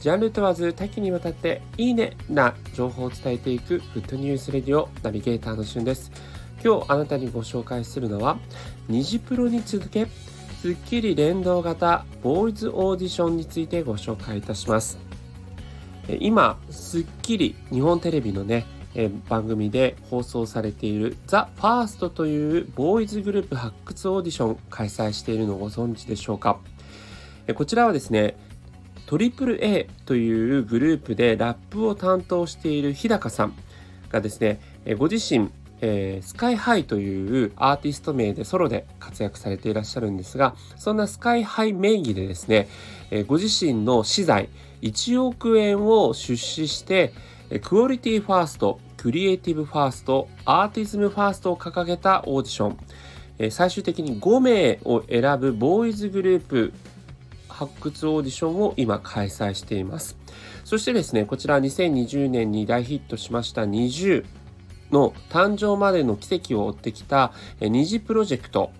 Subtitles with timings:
[0.00, 6.12] ジャンル問わず多岐にわたっていいねな情報を伝えていくフットニュースレディオナビゲーターのしゅんです。
[6.64, 8.38] 今日あなたにご紹介するのは、
[8.88, 10.06] ニジプロに続け、
[10.62, 14.98] スッキリ連動型ボーイズオーディションについてご紹介いたします。
[16.20, 18.66] 今、スッキリ日本テレビのね、
[19.28, 26.58] 番組で放送されているザ・ファーストというボーイズグループ発掘オーディション開催しているのをご存知でしょうか
[27.54, 28.36] こちらはですね
[29.08, 33.54] トリプル a というグループでラップを担当している日高さん
[34.10, 34.60] がですね、
[34.98, 35.48] ご自身、
[35.80, 42.68] えー、スカイハイというアーティスト名でソロで活躍されていらっしゃるんですが、そんなスカイハイ名義でですね、
[43.10, 44.50] え、ご自身の私財
[44.82, 47.14] 1億円を出資して、
[47.62, 56.74] クオリティファースト、クリエイティブファースト、アーティズムファーストを掲げたオーディション、最終的に5名を選ぶボーイズグループ
[57.58, 60.16] 発掘オーディションを今開催しています。
[60.64, 64.24] そしてですね、こちら2020年に大ヒットしました20
[64.92, 68.70] の誕生までの奇跡を追ってきた2次プロジェクト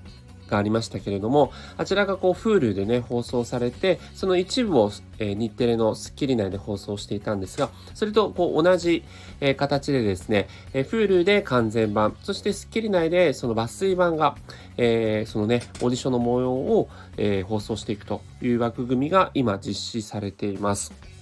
[0.48, 9.04] がありましたけれども、あちらがこう Hulu でね、放送されて、その一部を、え、日テレのスッキリ内で放送していたんですが、それとこう同じ、
[9.40, 14.36] え、形でですね、え、Hulu で完全版、そしてスッキリ内でその抜粋版が、
[14.76, 21.17] えー、そのね、オーディションの模様を、え、放送していくという枠組みが今実施されています。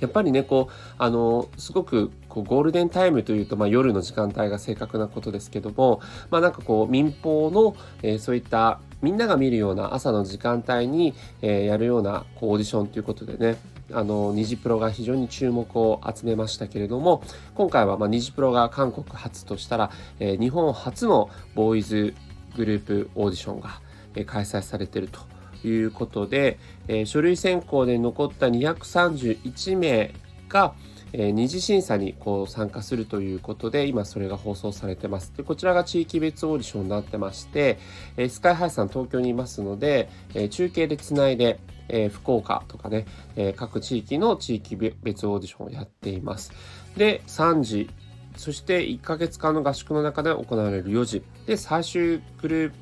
[0.00, 13.58] やっぱりね、こう、あの、すごくこうゴールデンタイムというと、まあ、夜の時間帯が正確なことですけども、まあ、なんかこう、民放の、えー、そういったみんなが見るような朝の時間帯に、えー、やるようなこうオーディションということでね、
[13.92, 17.22] あの、ニジプロが非常に注目を集めましたけれども、
[17.54, 22.14] 今回は、まあ、ニジプロが韓国初としたら、えー、日本初のボーイズ
[22.56, 23.80] グループオーディションが、
[24.14, 25.37] えー、開催されていると。
[25.62, 30.12] ということで、えー、書類選考で残った231名
[30.48, 30.74] が、
[31.12, 35.32] えー、二次審査にこう参加するということで、今それが放送されてます。
[35.36, 37.78] で、こちらが地域別オーディションになってまして、
[38.16, 41.58] えー、スカイハイさん東京にいますので、えー、中継でつないで、
[41.88, 46.52] えー、福岡とかね、えー、各地域の地域別オーディションをやっています。
[46.96, 47.90] で、3時、
[48.36, 51.22] そして1ヶ月間の合宿の中で行われる4時。
[51.46, 52.72] で、最終グルー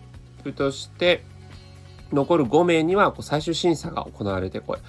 [0.42, 1.24] プとして、
[2.12, 4.80] 残る5名にはこう最終審査が行われてこれ、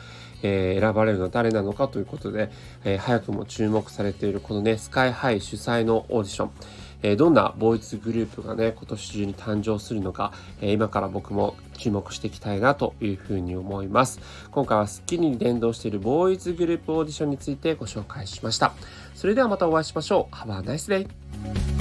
[0.43, 2.51] えー、選ばれるのは誰なのかということで、
[2.83, 6.51] えー、早くも注目されているこのねスカイハイ主催のオーディション、
[7.03, 14.19] えー、どんなボーイズグループがね今年中に誕生するのか、え今から僕も注目していきたいなというふうに思います。
[14.51, 18.73] 今回はスッキリに連動しているボーイズグループオーディションについてご紹介しました。
[19.15, 20.35] それではまたお会いしましょう。
[20.35, 21.76] Have a nice day!